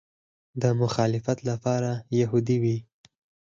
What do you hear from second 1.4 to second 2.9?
لپاره یهودي وي.